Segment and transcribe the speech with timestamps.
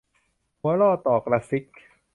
[0.59, 1.65] หัวร่อต่อกระซิก